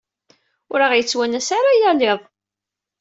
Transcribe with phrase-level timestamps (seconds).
[0.71, 2.19] Ur aɣ-yettwanas ara yal iḍ.